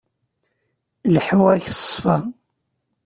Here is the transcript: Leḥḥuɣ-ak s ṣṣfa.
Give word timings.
Leḥḥuɣ-ak 1.13 1.65
s 1.71 1.75
ṣṣfa. 1.79 2.17